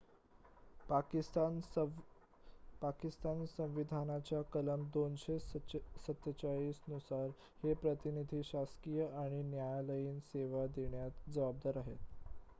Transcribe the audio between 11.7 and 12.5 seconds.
आहेत